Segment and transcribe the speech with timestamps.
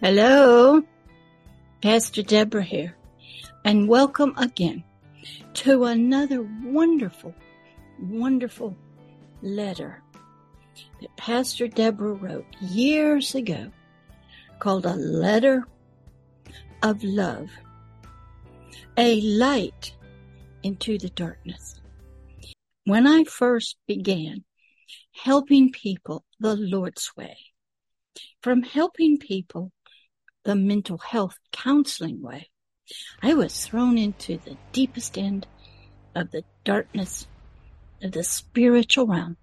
[0.00, 0.82] Hello,
[1.80, 2.96] Pastor Deborah here,
[3.64, 4.82] and welcome again
[5.54, 7.32] to another wonderful,
[8.02, 8.76] wonderful
[9.40, 10.02] letter
[11.00, 13.70] that Pastor Deborah wrote years ago
[14.58, 15.64] called A Letter
[16.82, 17.48] of Love,
[18.98, 19.96] a light
[20.64, 21.80] into the darkness.
[22.84, 24.44] When I first began
[25.12, 27.38] helping people the Lord's way,
[28.42, 29.72] from helping people
[30.44, 32.50] the mental health counseling way,
[33.22, 35.46] I was thrown into the deepest end
[36.14, 37.26] of the darkness
[38.02, 39.36] of the spiritual realm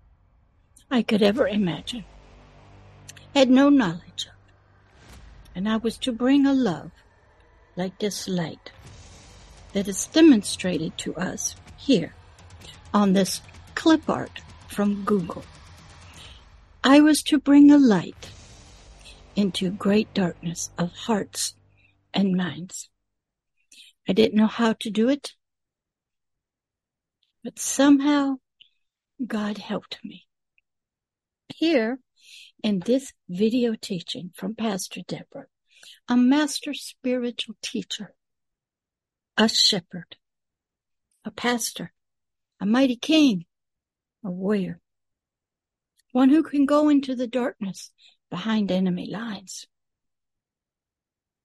[0.89, 2.05] I could ever imagine.
[3.33, 4.33] Had no knowledge of.
[5.55, 6.91] And I was to bring a love
[7.75, 8.71] like this light
[9.73, 12.13] that is demonstrated to us here
[12.93, 13.41] on this
[13.75, 15.43] clip art from Google.
[16.83, 18.31] I was to bring a light
[19.35, 21.55] into great darkness of hearts
[22.13, 22.89] and minds.
[24.07, 25.33] I didn't know how to do it,
[27.43, 28.37] but somehow
[29.25, 30.27] God helped me.
[31.55, 31.99] Here
[32.63, 35.47] in this video teaching from Pastor Deborah,
[36.07, 38.13] a master spiritual teacher,
[39.37, 40.17] a shepherd,
[41.25, 41.93] a pastor,
[42.59, 43.45] a mighty king,
[44.23, 44.79] a warrior,
[46.11, 47.91] one who can go into the darkness
[48.31, 49.67] behind enemy lines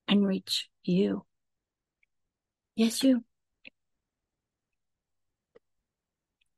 [0.09, 1.27] and reach you.
[2.75, 3.25] Yes, you.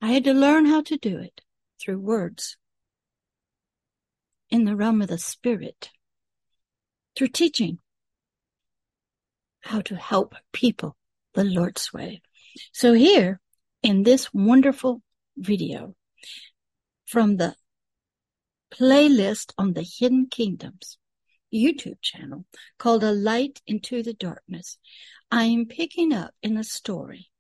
[0.00, 1.40] I had to learn how to do it
[1.80, 2.56] through words
[4.50, 5.90] in the realm of the spirit,
[7.16, 7.78] through teaching
[9.62, 10.96] how to help people
[11.34, 12.22] the Lord's way.
[12.72, 13.40] So here
[13.82, 15.02] in this wonderful
[15.36, 15.94] video
[17.06, 17.54] from the
[18.70, 20.98] playlist on the Hidden Kingdoms
[21.52, 22.44] YouTube channel
[22.78, 24.78] called A Light into the Darkness,
[25.30, 27.30] I am picking up in a story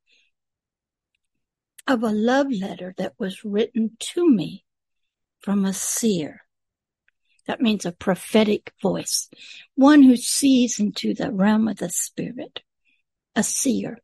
[1.86, 4.64] of a love letter that was written to me
[5.40, 6.42] from a seer.
[7.46, 9.30] That means a prophetic voice,
[9.74, 12.60] one who sees into the realm of the spirit,
[13.34, 13.98] a seer.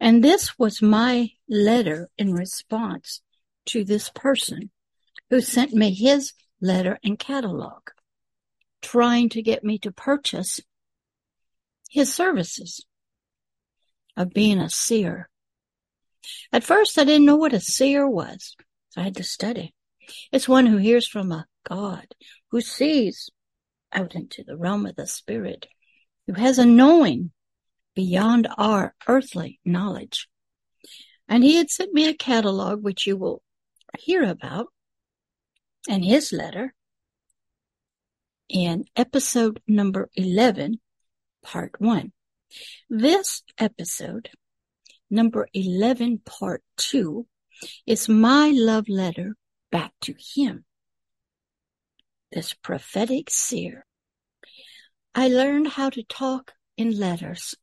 [0.00, 3.20] And this was my letter in response
[3.66, 4.70] to this person
[5.30, 7.88] who sent me his letter and catalog,
[8.82, 10.60] trying to get me to purchase
[11.90, 12.84] his services
[14.16, 15.28] of being a seer.
[16.52, 18.56] At first, I didn't know what a seer was,
[18.90, 19.74] so I had to study.
[20.32, 22.06] It's one who hears from a God,
[22.50, 23.30] who sees
[23.92, 25.66] out into the realm of the spirit,
[26.26, 27.32] who has a knowing
[27.94, 30.28] beyond our earthly knowledge.
[31.28, 33.42] And he had sent me a catalog, which you will
[33.98, 34.68] hear about
[35.88, 36.74] in his letter
[38.48, 40.80] in episode number 11,
[41.42, 42.12] part 1.
[42.88, 44.30] This episode,
[45.10, 47.26] number 11, part 2,
[47.86, 49.36] is my love letter
[49.70, 50.64] back to him.
[52.32, 53.86] This prophetic seer.
[55.14, 57.54] I learned how to talk in letters.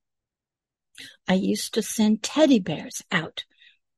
[1.27, 3.45] I used to send teddy bears out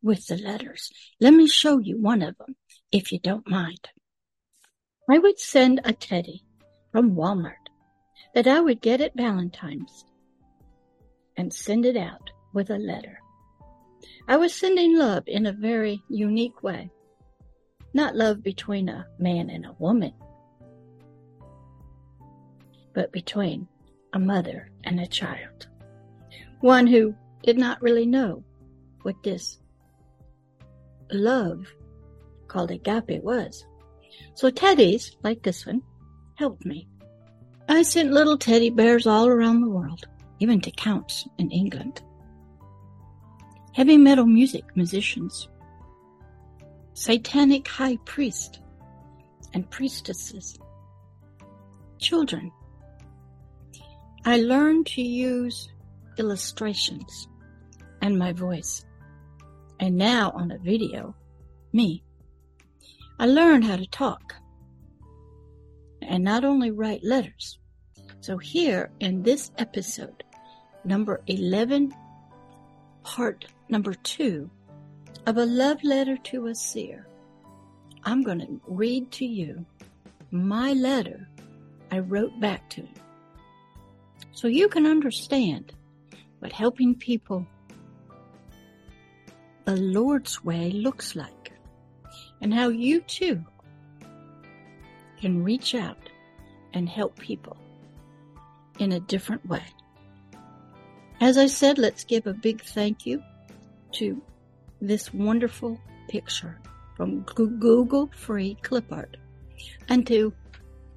[0.01, 0.91] with the letters.
[1.19, 2.55] Let me show you one of them,
[2.91, 3.89] if you don't mind.
[5.09, 6.43] I would send a teddy
[6.91, 7.67] from Walmart
[8.33, 10.05] that I would get at Valentine's
[11.35, 13.19] and send it out with a letter.
[14.27, 16.89] I was sending love in a very unique way.
[17.93, 20.13] Not love between a man and a woman,
[22.93, 23.67] but between
[24.13, 25.67] a mother and a child.
[26.61, 28.43] One who did not really know
[29.01, 29.59] what this
[31.11, 31.67] love
[32.47, 33.65] called agape was.
[34.35, 35.81] So teddies, like this one,
[36.35, 36.87] helped me.
[37.69, 40.05] I sent little teddy bears all around the world,
[40.39, 42.01] even to counts in England.
[43.73, 45.47] Heavy metal music musicians,
[46.93, 48.59] satanic high priest
[49.53, 50.57] and priestesses,
[51.99, 52.51] children.
[54.25, 55.69] I learned to use
[56.17, 57.27] illustrations
[58.01, 58.85] and my voice.
[59.79, 61.15] And now on a video,
[61.71, 62.03] me.
[63.23, 64.35] I learned how to talk
[66.01, 67.57] and not only write letters.
[68.19, 70.25] So here in this episode,
[70.83, 71.95] number 11,
[73.03, 74.49] part number two
[75.25, 77.07] of a love letter to a seer,
[78.03, 79.65] I'm going to read to you
[80.31, 81.29] my letter
[81.91, 82.93] I wrote back to him.
[84.33, 85.71] So you can understand
[86.39, 87.47] what helping people
[89.63, 91.42] the Lord's way looks like
[92.43, 93.43] and how you too
[95.19, 95.97] can reach out
[96.73, 97.55] and help people
[98.79, 99.63] in a different way.
[101.21, 103.23] As I said, let's give a big thank you
[103.93, 104.21] to
[104.81, 105.79] this wonderful
[106.09, 106.59] picture
[106.97, 109.15] from Google Free Clip Art
[109.87, 110.33] and to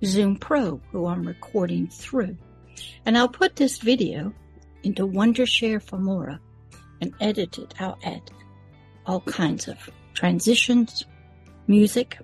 [0.05, 2.37] Zoom Pro, who I'm recording through.
[3.07, 4.35] And I'll put this video
[4.83, 6.41] into Wondershare Filmora
[7.01, 7.75] and edit it.
[7.79, 8.33] I'll add
[9.07, 9.79] all kinds of
[10.15, 11.07] transitions,
[11.67, 12.19] music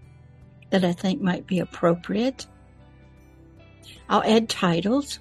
[0.71, 2.47] that I think might be appropriate.
[4.09, 5.19] I'll add titles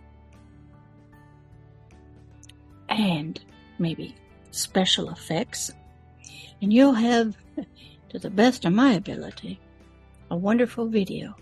[2.89, 3.39] and
[3.79, 4.15] maybe
[4.51, 5.71] special effects.
[6.62, 7.35] And you'll have,
[8.09, 9.59] to the best of my ability,
[10.29, 11.35] a wonderful video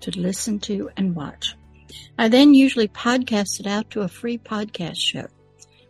[0.00, 1.54] to listen to and watch.
[2.16, 5.26] I then usually podcast it out to a free podcast show,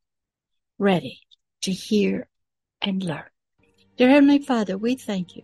[0.79, 1.19] ready
[1.61, 2.27] to hear
[2.81, 3.23] and learn.
[3.97, 5.43] Dear Heavenly Father, we thank you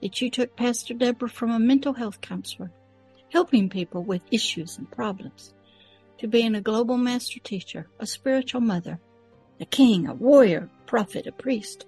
[0.00, 2.70] that you took Pastor Deborah from a mental health counselor,
[3.30, 5.52] helping people with issues and problems,
[6.18, 8.98] to being a global master teacher, a spiritual mother,
[9.60, 11.84] a king, a warrior, prophet, a priest,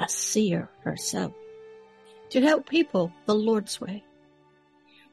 [0.00, 1.32] a seer herself,
[2.30, 4.02] to help people the Lord's way,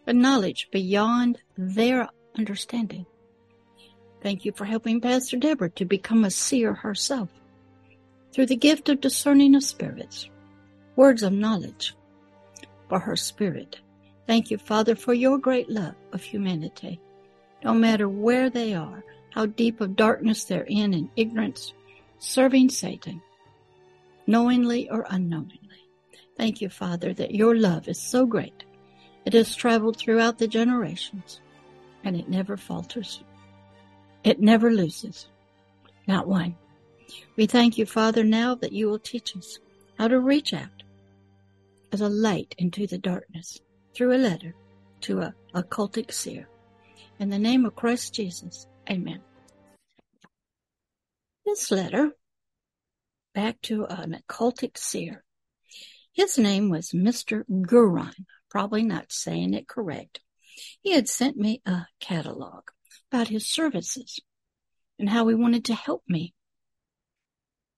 [0.06, 3.06] but knowledge beyond their understanding.
[4.22, 7.30] Thank you for helping Pastor Deborah to become a seer herself
[8.32, 10.30] through the gift of discerning of spirits,
[11.02, 11.96] words of knowledge
[12.88, 13.80] for her spirit.
[14.28, 17.02] Thank you, Father, for your great love of humanity.
[17.64, 21.74] No matter where they are, how deep of darkness they're in in ignorance,
[22.20, 23.20] serving Satan,
[24.28, 25.82] knowingly or unknowingly.
[26.38, 28.64] Thank you, Father, that your love is so great.
[29.26, 31.42] It has traveled throughout the generations
[32.04, 33.24] and it never falters.
[34.24, 35.30] It never loses.
[36.08, 36.58] Not one.
[37.38, 39.58] We thank you, Father, now that you will teach us
[39.98, 40.81] how to reach out
[41.92, 43.60] as a light into the darkness
[43.94, 44.56] through a letter
[45.02, 46.48] to a occultic seer.
[47.20, 49.22] In the name of Christ Jesus, amen.
[51.46, 52.12] This letter
[53.34, 55.24] back to an occultic seer.
[56.14, 57.44] His name was Mr.
[57.50, 60.20] Guron, probably not saying it correct.
[60.82, 62.64] He had sent me a catalog
[63.12, 64.20] about his services
[65.00, 66.34] and how he wanted to help me.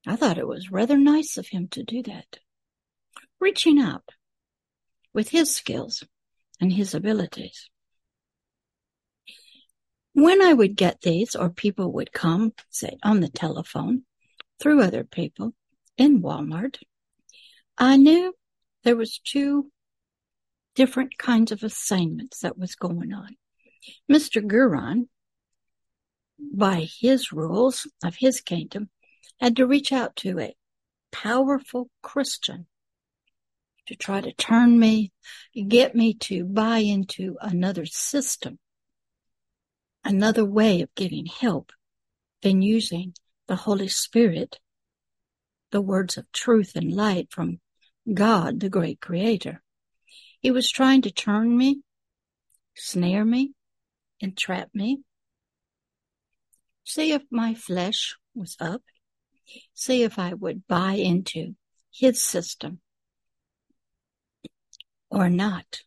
[0.05, 2.39] I thought it was rather nice of him to do that.
[3.43, 4.07] Reaching out
[5.13, 6.05] with his skills
[6.62, 7.69] and his abilities.
[10.13, 14.05] When I would get these or people would come, say on the telephone,
[14.62, 15.53] through other people
[15.97, 16.77] in Walmart,
[17.77, 18.33] I knew
[18.85, 19.69] there was two
[20.73, 23.35] different kinds of assignments that was going on.
[24.09, 24.41] Mr.
[24.41, 25.09] Guron,
[26.39, 28.89] by his rules of his kingdom,
[29.41, 30.55] had to reach out to a
[31.12, 32.67] powerful Christian
[33.87, 35.11] to try to turn me,
[35.67, 38.59] get me to buy into another system,
[40.03, 41.71] another way of getting help
[42.41, 43.13] than using
[43.47, 44.59] the Holy Spirit,
[45.71, 47.59] the words of truth and light from
[48.11, 49.61] God, the great creator.
[50.39, 51.81] He was trying to turn me,
[52.75, 53.53] snare me,
[54.19, 55.01] entrap me,
[56.83, 58.81] see if my flesh was up,
[59.73, 61.55] see if I would buy into
[61.91, 62.79] his system
[65.13, 65.84] or not.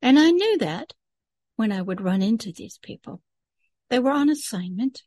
[0.00, 0.94] And I knew that
[1.56, 3.20] when I would run into these people.
[3.90, 5.02] They were on assignment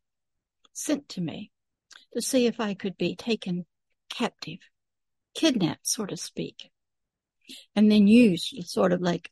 [0.74, 1.52] sent to me
[2.14, 3.66] to see if I could be taken
[4.10, 4.60] captive,
[5.34, 6.70] kidnapped, so to speak,
[7.76, 9.32] and then used sort of like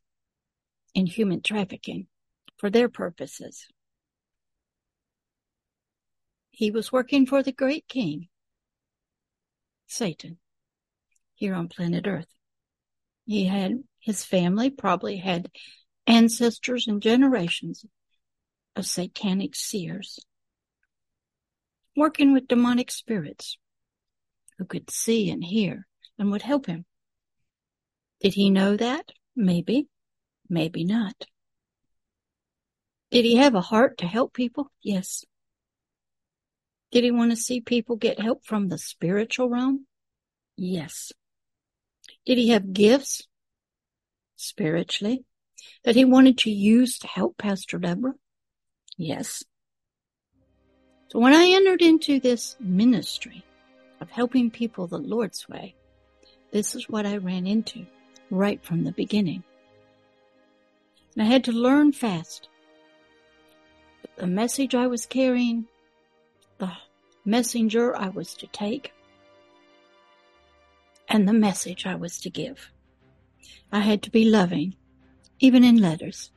[0.96, 2.08] in human trafficking
[2.58, 3.68] for their purposes.
[6.52, 8.30] He was working for the great king,
[9.88, 10.38] Satan,
[11.36, 12.28] here on planet Earth.
[13.26, 15.50] He had his family probably had
[16.06, 17.86] ancestors and generations
[18.76, 20.20] of satanic seers
[21.96, 23.58] working with demonic spirits
[24.58, 25.88] who could see and hear
[26.18, 26.86] and would help him.
[28.22, 29.12] Did he know that?
[29.36, 29.88] Maybe,
[30.50, 31.26] maybe not.
[33.12, 34.72] Did he have a heart to help people?
[34.82, 35.24] Yes.
[36.92, 39.88] Did he want to see people get help from the spiritual realm?
[40.56, 41.12] Yes.
[42.26, 43.28] Did he have gifts
[44.36, 45.26] spiritually
[45.84, 48.16] that he wanted to use to help Pastor Deborah?
[48.98, 49.44] Yes.
[51.10, 53.44] So when I entered into this ministry
[54.00, 55.76] of helping people the Lord's way,
[56.52, 57.86] this is what I ran into
[58.30, 59.44] right from the beginning.
[61.16, 62.48] And I had to learn fast.
[64.18, 65.68] The message I was carrying,
[66.58, 66.72] the
[67.26, 68.94] messenger I was to take,
[71.14, 72.72] and the message I was to give.
[73.72, 74.76] I had to be loving,
[75.40, 76.32] even in letters.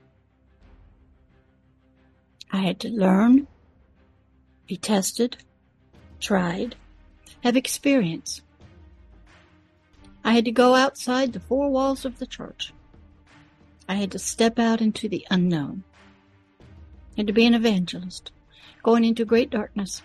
[2.53, 3.49] I had to learn,
[4.67, 5.39] be tested,
[6.21, 6.77] tried,
[7.43, 8.43] have experience.
[10.23, 12.75] I had to go outside the four walls of the church.
[13.89, 15.85] I had to step out into the unknown.
[16.61, 18.31] I had to be an evangelist,
[18.83, 20.03] going into great darkness,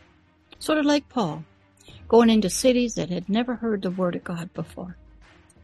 [0.60, 1.44] sort of like Paul,
[2.12, 4.98] going into cities that had never heard the word of God before,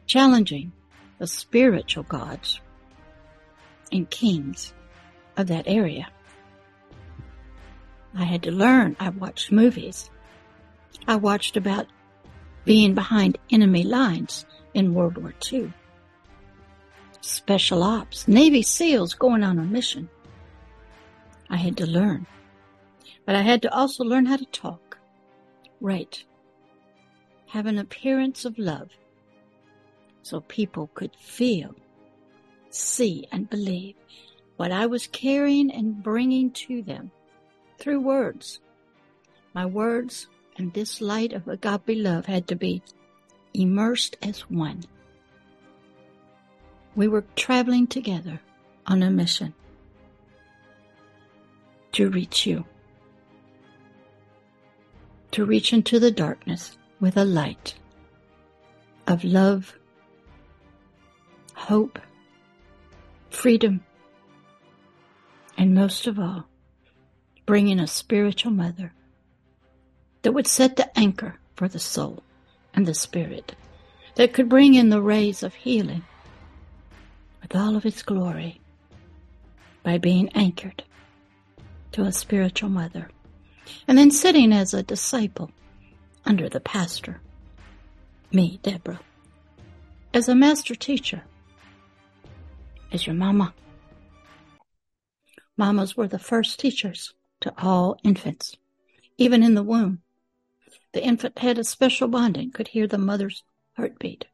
[0.06, 0.72] challenging
[1.20, 2.62] the spiritual gods
[3.92, 4.74] and kings
[5.36, 6.08] of that area.
[8.16, 8.96] I had to learn.
[8.98, 10.10] I watched movies.
[11.06, 11.88] I watched about
[12.64, 15.74] being behind enemy lines in World War II.
[17.20, 20.08] Special ops, Navy SEALs going on a mission.
[21.50, 22.26] I had to learn.
[23.26, 24.98] But I had to also learn how to talk.
[25.82, 26.24] Right.
[27.48, 28.90] Have an appearance of love
[30.22, 31.74] so people could feel,
[32.70, 33.96] see, and believe
[34.58, 37.12] what I was carrying and bringing to them
[37.80, 38.60] through words.
[39.54, 40.28] My words
[40.58, 42.82] and this light of agape love had to be
[43.54, 44.84] immersed as one.
[46.96, 48.42] We were traveling together
[48.88, 49.54] on a mission
[51.94, 52.66] to reach you,
[55.32, 57.76] to reach into the darkness with a light
[59.08, 59.76] of love
[61.54, 62.00] hope,
[63.30, 63.84] freedom,
[65.58, 66.48] and most of all,
[67.46, 68.94] bringing a spiritual mother
[70.22, 72.24] that would set the anchor for the soul
[72.74, 73.56] and the spirit,
[74.16, 76.04] that could bring in the rays of healing
[77.42, 78.62] with all of its glory
[79.84, 80.84] by being anchored
[81.92, 83.10] to a spiritual mother,
[83.88, 85.52] and then sitting as a disciple
[86.28, 87.22] under the pastor,
[88.34, 89.00] me, Deborah,
[90.14, 91.24] as a master teacher
[92.92, 93.54] as your mama.
[95.56, 98.56] Mamas were the first teachers to all infants,
[99.18, 100.02] even in the womb.
[100.92, 103.44] The infant had a special bonding, could hear the mother's
[103.78, 104.26] heartbeat,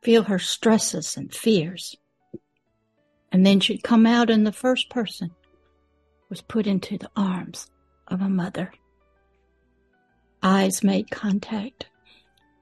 [0.00, 1.96] feel her stresses and fears.
[3.30, 5.30] And then she'd come out and the first person
[6.28, 7.70] was put into the arms
[8.08, 8.72] of a mother.
[10.42, 11.86] Eyes made contact.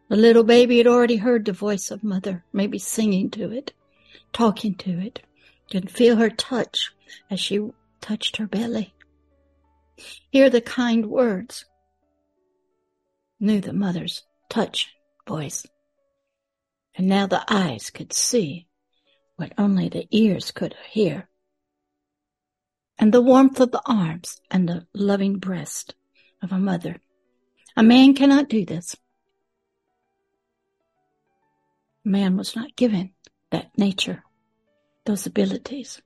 [0.09, 3.73] The little baby had already heard the voice of mother, maybe singing to it
[4.33, 5.21] talking to it,
[5.71, 6.93] could feel her touch
[7.31, 7.71] as she
[8.01, 8.95] touched her belly.
[10.31, 11.65] Hear the kind words.
[13.39, 14.95] Knew the mother's touch
[15.27, 15.67] voice.
[16.95, 18.67] And now the eyes could see
[19.37, 21.29] what only the ears could hear.
[22.99, 25.95] And the warmth of the arms and the loving breast
[26.43, 27.01] of a mother.
[27.77, 28.97] A man cannot do this.
[32.05, 33.13] Man was not given
[33.51, 34.25] that nature,
[35.05, 36.01] those abilities.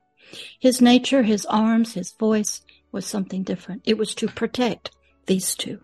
[0.58, 3.82] His nature, his arms, his voice was something different.
[3.84, 4.90] It was to protect
[5.26, 5.80] these two.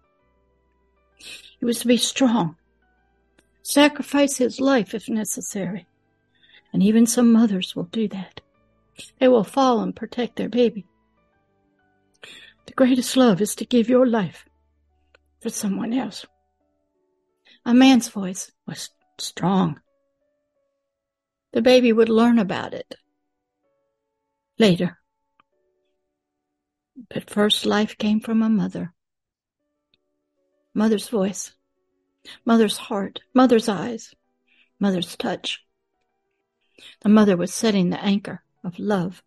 [1.59, 2.57] He was to be strong,
[3.63, 5.87] sacrifice his life if necessary.
[6.73, 8.41] And even some mothers will do that.
[9.19, 10.87] They will fall and protect their baby.
[12.67, 14.45] The greatest love is to give your life
[15.41, 16.27] for someone else.
[17.65, 19.81] A man's voice was strong,
[21.53, 22.95] the baby would learn about it
[24.59, 24.99] later.
[27.09, 28.95] But first life came from a mother
[30.73, 31.53] mother's voice,
[32.45, 34.15] mother's heart, mother's eyes,
[34.79, 35.65] mother's touch.
[37.01, 39.23] The mother was setting the anchor of love,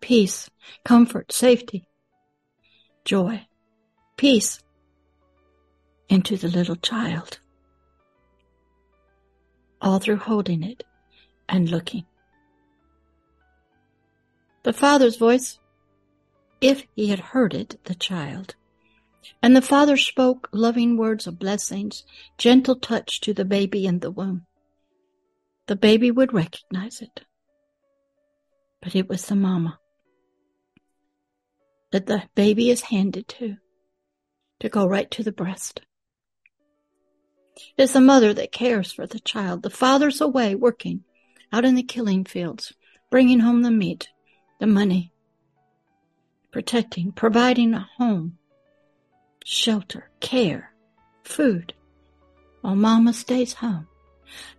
[0.00, 0.48] peace,
[0.84, 1.88] comfort, safety,
[3.04, 3.46] joy,
[4.16, 4.60] peace
[6.10, 7.38] into the little child.
[9.80, 10.84] All through holding it
[11.48, 12.04] and looking.
[14.64, 15.58] The father's voice,
[16.60, 18.56] if he had heard it, the child.
[19.42, 22.04] And the father spoke loving words of blessings,
[22.36, 24.46] gentle touch to the baby in the womb.
[25.66, 27.22] The baby would recognize it.
[28.82, 29.78] But it was the mama
[31.92, 33.56] that the baby is handed to,
[34.60, 35.82] to go right to the breast.
[37.56, 39.62] It is the mother that cares for the child.
[39.62, 41.04] The father's away working
[41.52, 42.72] out in the killing fields,
[43.10, 44.08] bringing home the meat,
[44.60, 45.12] the money,
[46.52, 48.38] protecting, providing a home,
[49.44, 50.72] shelter, care,
[51.24, 51.74] food,
[52.60, 53.86] while mama stays home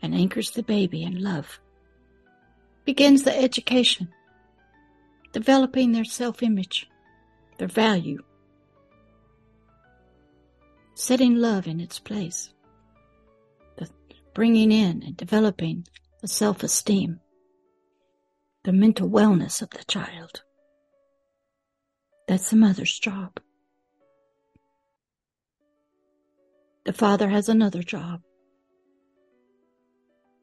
[0.01, 1.59] and anchors the baby in love.
[2.83, 4.09] Begins the education,
[5.31, 6.89] developing their self-image,
[7.57, 8.21] their value,
[10.93, 12.53] setting love in its place,
[14.33, 15.85] bringing in and developing
[16.21, 17.19] the self-esteem,
[18.63, 20.43] the mental wellness of the child.
[22.27, 23.39] That's the mother's job.
[26.85, 28.21] The father has another job.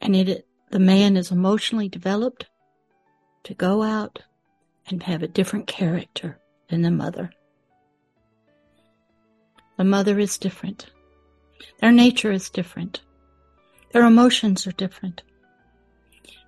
[0.01, 2.47] And it, the man is emotionally developed
[3.45, 4.23] to go out
[4.89, 7.31] and have a different character than the mother.
[9.77, 10.91] The mother is different.
[11.81, 13.01] Their nature is different.
[13.93, 15.23] Their emotions are different.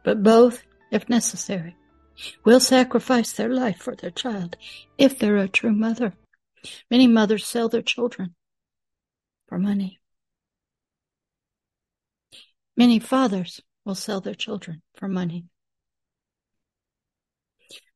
[0.05, 1.77] But both, if necessary,
[2.45, 4.57] will sacrifice their life for their child
[4.99, 6.15] if they're a true mother.
[6.91, 8.35] Many mothers sell their children
[9.49, 9.99] for money.
[12.77, 15.47] Many fathers will sell their children for money.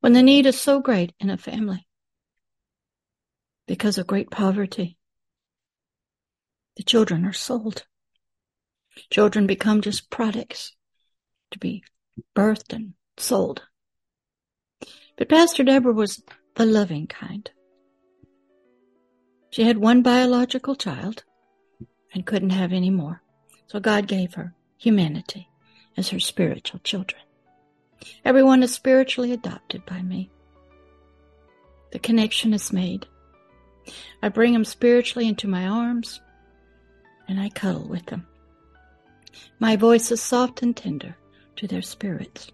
[0.00, 1.86] When the need is so great in a family
[3.66, 4.98] because of great poverty,
[6.76, 7.86] the children are sold.
[9.10, 10.72] Children become just products
[11.50, 11.82] to be
[12.34, 13.62] birthed and sold.
[15.16, 16.22] But Pastor Deborah was
[16.56, 17.50] the loving kind.
[19.50, 21.24] She had one biological child
[22.12, 23.22] and couldn't have any more.
[23.66, 25.48] So God gave her humanity
[25.96, 27.22] as her spiritual children.
[28.24, 30.30] Everyone is spiritually adopted by me.
[31.92, 33.06] The connection is made.
[34.22, 36.20] I bring them spiritually into my arms
[37.28, 38.26] and I cuddle with them.
[39.58, 41.16] My voice is soft and tender
[41.56, 42.50] to their spirits,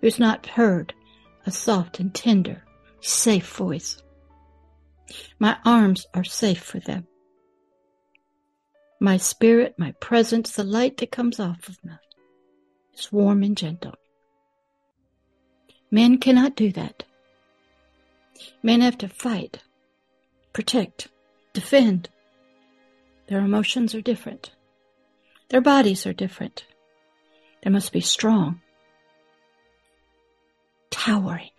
[0.00, 0.94] who's not heard
[1.46, 2.64] a soft and tender,
[3.00, 4.02] safe voice.
[5.38, 7.06] My arms are safe for them.
[9.00, 11.92] My spirit, my presence, the light that comes off of me
[12.96, 13.94] is warm and gentle.
[15.90, 17.04] Men cannot do that.
[18.62, 19.62] Men have to fight,
[20.52, 21.08] protect,
[21.52, 22.08] defend.
[23.26, 24.52] Their emotions are different.
[25.52, 26.64] Their bodies are different.
[27.62, 28.62] They must be strong
[30.90, 31.50] towering.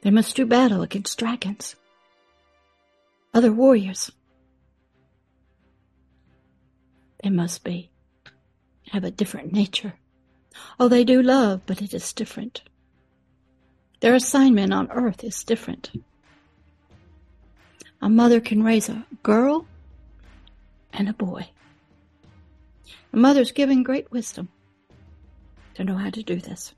[0.00, 1.76] They must do battle against dragons,
[3.32, 4.10] other warriors.
[7.22, 7.88] They must be,
[8.90, 9.94] have a different nature.
[10.80, 12.62] Oh, they do love, but it is different.
[14.00, 15.92] Their assignment on earth is different.
[18.00, 19.68] A mother can raise a girl
[20.92, 21.48] and a boy.
[23.12, 24.48] Mother's given great wisdom
[25.74, 26.74] to know how to do this.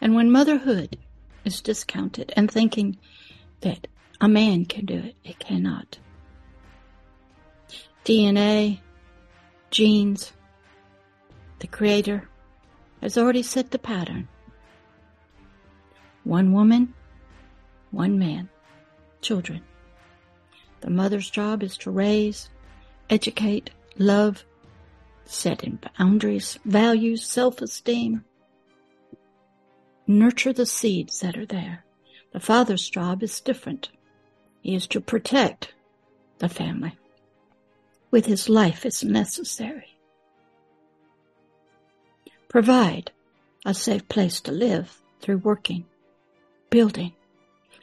[0.00, 0.98] And when motherhood
[1.44, 2.98] is discounted and thinking
[3.60, 3.86] that
[4.20, 5.98] a man can do it, it cannot.
[8.04, 8.80] DNA,
[9.70, 10.32] genes,
[11.60, 12.28] the Creator
[13.00, 14.28] has already set the pattern.
[16.24, 16.94] One woman,
[17.90, 18.48] one man,
[19.20, 19.62] children.
[20.80, 22.48] The mother's job is to raise,
[23.12, 24.42] educate, love,
[25.26, 28.24] set in boundaries, values, self-esteem,
[30.06, 31.84] nurture the seeds that are there.
[32.32, 33.90] The father's job is different.
[34.62, 35.74] He is to protect
[36.38, 36.98] the family
[38.10, 39.98] with his life as necessary.
[42.48, 43.12] Provide
[43.66, 45.84] a safe place to live through working,
[46.70, 47.12] building.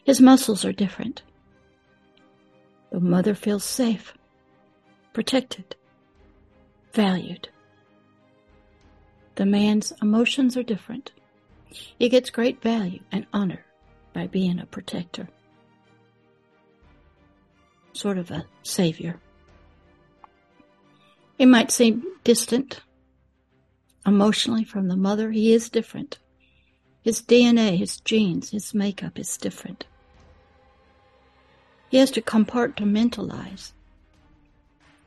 [0.03, 1.21] His muscles are different.
[2.91, 4.13] The mother feels safe,
[5.19, 5.75] protected,
[6.93, 7.49] valued.
[9.35, 11.11] The man's emotions are different.
[11.99, 13.65] He gets great value and honor
[14.13, 15.27] by being a protector.
[17.91, 19.19] sort of a savior.
[21.37, 22.79] He might seem distant
[24.05, 25.31] emotionally from the mother.
[25.31, 26.17] He is different.
[27.01, 29.85] His DNA, his genes, his makeup is different.
[31.89, 33.73] He has to compartmentalize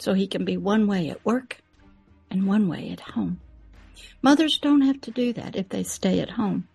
[0.03, 1.59] so he can be one way at work
[2.29, 3.41] and one way at home.
[4.21, 6.67] Mothers don't have to do that if they stay at home.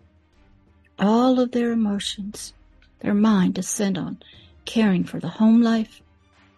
[0.98, 2.54] All of their emotions,
[3.00, 4.22] their mind is sent on
[4.64, 6.00] caring for the home life,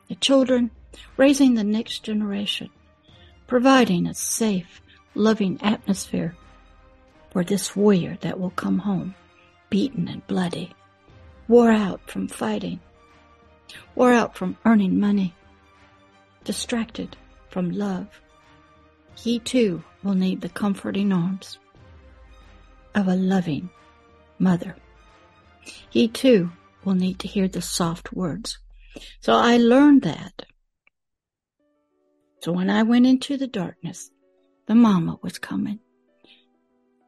[0.08, 0.70] the children,
[1.16, 2.70] raising the next generation,
[3.48, 4.80] providing a safe,
[5.16, 6.36] loving atmosphere
[7.32, 9.14] for this warrior that will come home
[9.70, 10.72] beaten and bloody,
[11.48, 12.78] wore out from fighting,
[13.96, 15.34] wore out from earning money,
[16.44, 17.16] distracted
[17.48, 18.08] from love.
[19.14, 21.58] He too will need the comforting arms
[22.94, 23.70] of a loving
[24.38, 24.76] mother.
[25.90, 26.50] He too
[26.84, 28.58] will need to hear the soft words.
[29.20, 30.46] So I learned that.
[32.40, 34.10] So when I went into the darkness,
[34.66, 35.80] the mama was coming.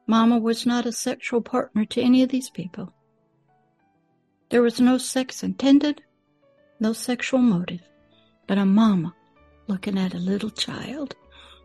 [0.06, 2.92] Mama was not a sexual partner to any of these people.
[4.50, 6.02] There was no sex intended,
[6.78, 7.80] no sexual motive,
[8.46, 9.14] but a mama
[9.66, 11.14] looking at a little child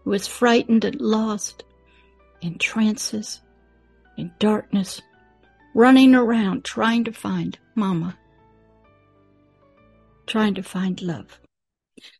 [0.04, 1.64] who was frightened and lost
[2.42, 3.42] in trances,
[4.18, 5.02] in darkness,
[5.74, 8.18] running around trying to find mama,
[10.26, 11.40] trying to find love.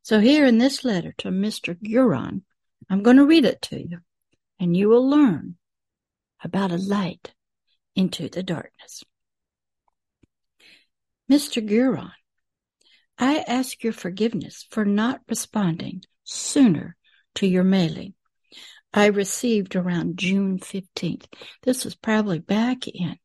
[0.02, 1.76] So here in this letter to Mr.
[1.76, 2.42] Guron,
[2.90, 4.00] I'm going to read it to you
[4.60, 5.56] and you will learn
[6.44, 7.34] about a light
[7.96, 9.04] into the darkness.
[11.30, 11.68] Mr.
[11.68, 12.12] Guron,
[13.20, 16.96] I ask your forgiveness for not responding sooner
[17.36, 18.14] to your mailing.
[18.94, 21.26] I received around June 15th.
[21.64, 23.18] This was probably back in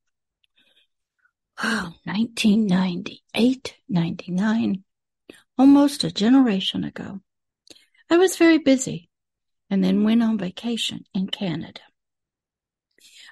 [1.62, 4.84] oh, 1998, 99,
[5.58, 7.20] almost a generation ago.
[8.10, 9.08] I was very busy
[9.70, 11.80] and then went on vacation in Canada.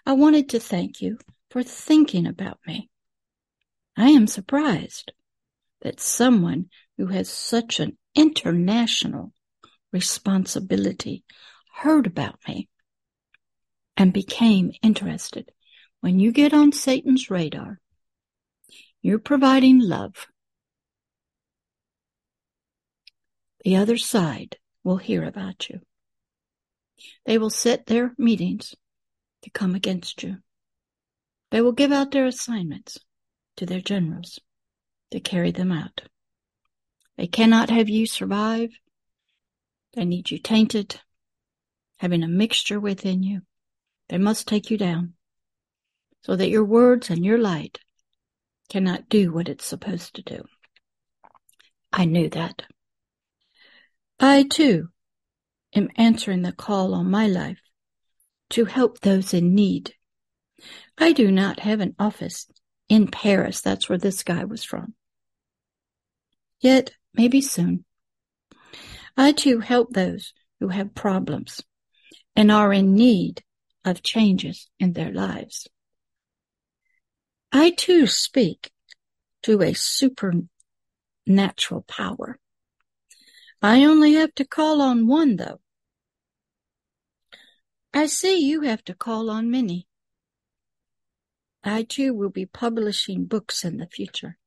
[0.06, 1.18] I wanted to thank you
[1.50, 2.88] for thinking about me.
[3.96, 5.12] I am surprised
[5.82, 9.32] that someone who has such an international
[9.92, 11.24] responsibility
[11.74, 12.68] heard about me
[13.96, 15.50] and became interested.
[16.00, 17.80] When you get on Satan's radar,
[19.02, 20.26] you're providing love.
[23.64, 25.80] The other side will hear about you.
[27.26, 28.74] They will set their meetings
[29.42, 30.38] to come against you.
[31.50, 32.98] They will give out their assignments
[33.56, 34.38] to their generals
[35.10, 36.02] to carry them out.
[37.16, 38.70] They cannot have you survive.
[39.94, 41.00] They need you tainted,
[41.98, 43.42] having a mixture within you.
[44.08, 45.14] They must take you down
[46.22, 47.78] so that your words and your light
[48.68, 50.44] cannot do what it's supposed to do.
[51.92, 52.62] I knew that.
[54.18, 54.88] I too
[55.74, 57.60] am answering the call on my life
[58.50, 59.94] to help those in need.
[60.98, 62.46] I do not have an office
[62.88, 63.60] in Paris.
[63.60, 64.94] That's where this guy was from.
[66.60, 67.84] Yet, maybe soon.
[69.16, 71.62] I too help those who have problems
[72.36, 73.42] and are in need
[73.84, 75.66] of changes in their lives.
[77.50, 78.70] I too speak
[79.42, 80.48] to a supernatural
[81.88, 82.38] power.
[83.62, 85.60] I only have to call on one though.
[87.92, 89.86] I see you have to call on many.
[91.64, 94.38] I too will be publishing books in the future.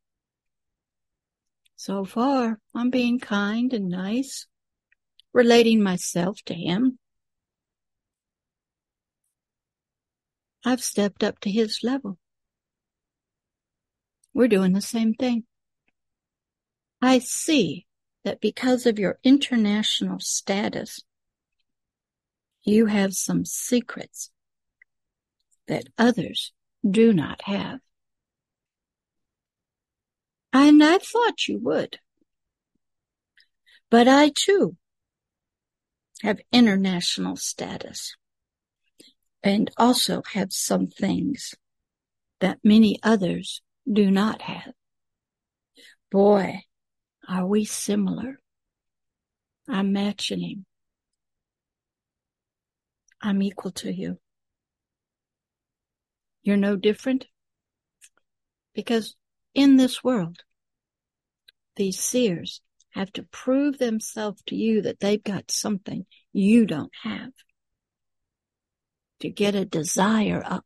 [1.86, 4.48] So far, I'm being kind and nice,
[5.34, 6.98] relating myself to him.
[10.63, 12.17] I've stepped up to his level.
[14.34, 15.43] We're doing the same thing.
[17.02, 17.86] I see
[18.24, 21.02] that because of your international status,
[22.63, 24.32] you have some secrets
[25.67, 26.54] that others
[26.89, 27.82] do not have.
[30.54, 31.98] And I thought you would.
[33.89, 34.78] But I too
[36.22, 38.16] have international status
[39.42, 41.56] and also have some things
[42.39, 43.62] that many others
[43.92, 44.74] do not have.
[46.12, 46.62] Boy,
[47.28, 48.39] are we similar.
[49.68, 50.66] I'm matching him.
[53.22, 54.20] I'm equal to you.
[56.44, 57.26] You're no different
[58.76, 59.16] because
[59.54, 60.39] in this world,
[61.76, 62.62] these seers
[62.92, 67.32] have to prove themselves to you that they've got something you don't have.
[69.22, 70.66] To get a desire up,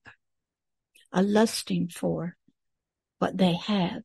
[1.12, 2.36] a lusting for
[3.20, 4.04] what they have.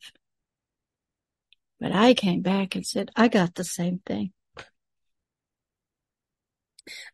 [1.81, 4.33] But I came back and said, I got the same thing.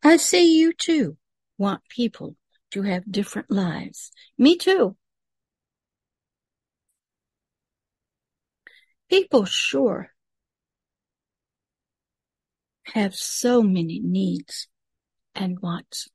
[0.03, 1.17] I see you too
[1.57, 2.37] want people
[2.73, 4.11] to have different lives.
[4.37, 4.97] Me too.
[9.09, 10.11] People sure
[12.85, 14.69] have so many needs
[15.35, 16.09] and wants.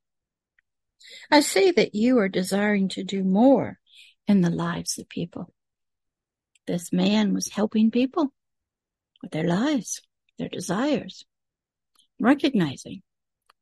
[1.30, 3.78] I see that you are desiring to do more
[4.26, 5.52] in the lives of people.
[6.66, 8.32] This man was helping people
[9.22, 10.00] with their lives,
[10.38, 11.24] their desires,
[12.20, 13.02] recognizing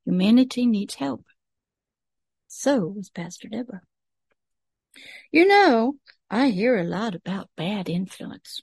[0.04, 1.24] humanity needs help.
[2.48, 3.80] So was Pastor Deborah.
[5.30, 5.94] You know,
[6.30, 8.60] I hear a lot about bad influence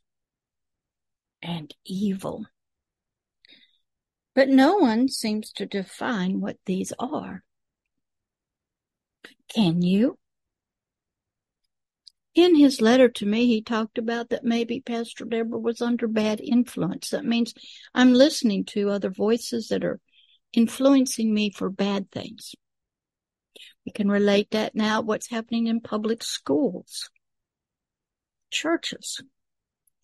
[1.42, 2.46] and evil.
[4.36, 7.44] But no one seems to define what these are.
[9.54, 10.18] Can you?
[12.36, 16.40] In his letter to me, he talked about that maybe Pastor Deborah was under bad
[16.40, 17.10] influence.
[17.10, 17.54] That means
[17.94, 20.00] I'm listening to other voices that are
[20.54, 22.56] influencing me for bad things.
[23.86, 27.10] We can relate that now what's happening in public schools,
[28.52, 29.22] churches,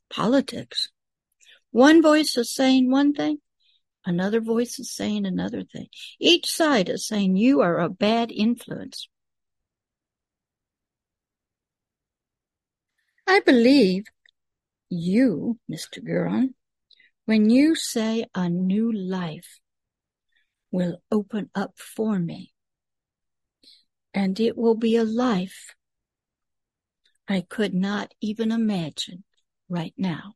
[0.09, 0.89] politics.
[1.75, 3.39] One voice is saying one thing,
[4.05, 5.88] another voice is saying another thing.
[6.21, 9.09] Each side is saying you are a bad influence.
[13.27, 14.05] I believe
[14.88, 15.99] you, Mr.
[16.01, 16.53] Guron,
[17.25, 19.59] when you say a new life
[20.71, 22.53] will open up for me,
[24.13, 25.75] and it will be a life
[27.27, 29.25] I could not even imagine
[29.67, 30.35] right now.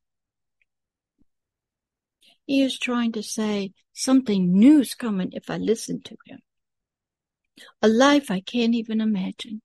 [2.50, 6.40] He is trying to say something new's coming if I listen to him.
[7.84, 9.62] A life I can't even imagine.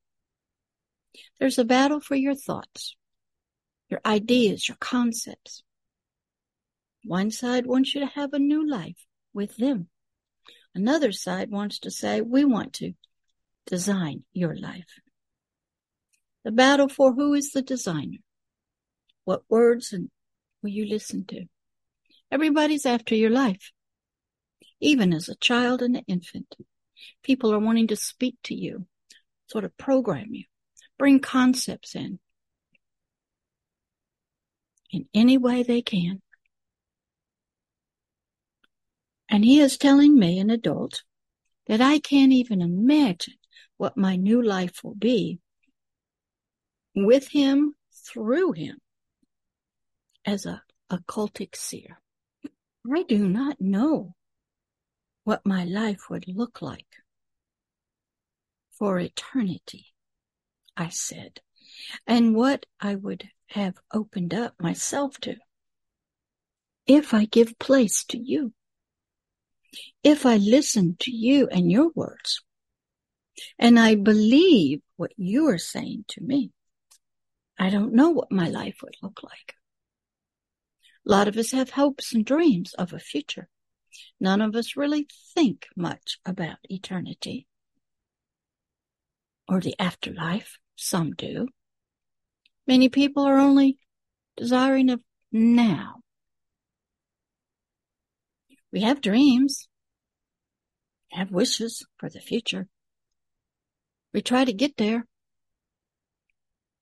[1.40, 2.94] There's a battle for your thoughts
[3.88, 5.62] your ideas, your concepts.
[7.04, 9.88] One side wants you to have a new life with them.
[10.74, 12.92] Another side wants to say, we want to
[13.64, 15.00] design your life.
[16.44, 18.18] The battle for who is the designer?
[19.24, 19.94] What words
[20.62, 21.46] will you listen to?
[22.34, 23.70] Everybody's after your life.
[24.80, 26.52] Even as a child and an infant,
[27.22, 28.86] people are wanting to speak to you,
[29.46, 30.42] sort of program you,
[30.98, 32.18] bring concepts in,
[34.90, 36.22] in any way they can.
[39.28, 41.04] And he is telling me, an adult,
[41.68, 43.34] that I can't even imagine
[43.76, 45.38] what my new life will be
[46.96, 48.78] with him, through him,
[50.26, 52.00] as a occultic seer.
[52.92, 54.14] I do not know
[55.24, 56.86] what my life would look like
[58.70, 59.86] for eternity,
[60.76, 61.40] I said,
[62.06, 65.36] and what I would have opened up myself to.
[66.86, 68.52] If I give place to you,
[70.02, 72.42] if I listen to you and your words,
[73.58, 76.52] and I believe what you are saying to me,
[77.58, 79.54] I don't know what my life would look like.
[81.06, 83.48] A lot of us have hopes and dreams of a future.
[84.18, 87.46] None of us really think much about eternity
[89.46, 90.58] or the afterlife.
[90.76, 91.48] Some do.
[92.66, 93.78] Many people are only
[94.36, 96.00] desiring of now.
[98.72, 99.68] We have dreams,
[101.10, 102.66] have wishes for the future.
[104.12, 105.06] We try to get there,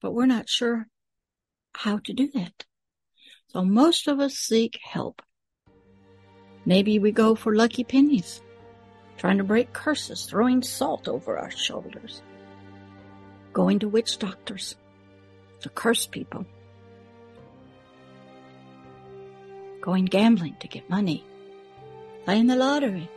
[0.01, 0.87] but we're not sure
[1.75, 2.65] how to do that.
[3.53, 5.21] So most of us seek help.
[6.65, 8.41] Maybe we go for lucky pennies,
[9.17, 12.23] trying to break curses, throwing salt over our shoulders,
[13.51, 14.75] going to witch doctors
[15.59, 16.45] to curse people,
[19.81, 21.23] going gambling to get money,
[22.25, 23.07] playing the lottery,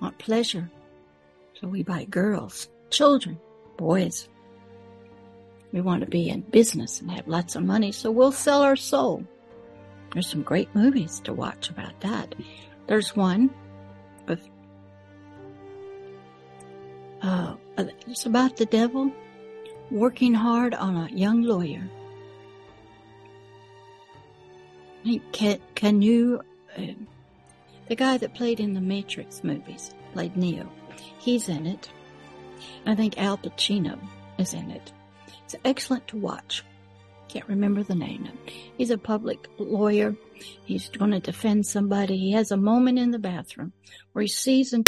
[0.00, 0.68] want pleasure,
[1.60, 3.38] so we buy girls, children,
[3.76, 4.28] boys.
[5.72, 8.76] We want to be in business and have lots of money, so we'll sell our
[8.76, 9.24] soul.
[10.12, 12.34] There's some great movies to watch about that.
[12.88, 13.50] There's one
[14.26, 14.48] with,
[17.22, 19.12] uh, it's about the devil
[19.90, 21.88] working hard on a young lawyer.
[25.32, 26.42] Can, can you,
[26.76, 26.82] uh,
[27.88, 30.70] the guy that played in the Matrix movies, played Neo,
[31.18, 31.88] he's in it.
[32.86, 33.98] I think Al Pacino
[34.38, 34.92] is in it.
[35.52, 36.64] It's excellent to watch.
[37.28, 38.28] Can't remember the name.
[38.78, 40.14] He's a public lawyer.
[40.64, 42.16] He's going to defend somebody.
[42.16, 43.72] He has a moment in the bathroom
[44.12, 44.78] where he sees and